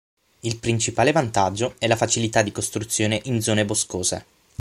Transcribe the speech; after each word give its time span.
Il 0.39 0.57
principale 0.57 1.11
vantaggio 1.11 1.75
è 1.77 1.85
la 1.85 1.95
facilità 1.95 2.41
di 2.41 2.51
costruzione 2.51 3.21
in 3.25 3.39
zone 3.39 3.65
boscose. 3.65 4.25